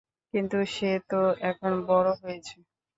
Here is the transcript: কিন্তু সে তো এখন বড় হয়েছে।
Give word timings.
কিন্তু 0.33 0.57
সে 0.75 0.91
তো 1.09 1.19
এখন 1.49 1.71
বড় 1.89 2.09
হয়েছে। 2.21 2.55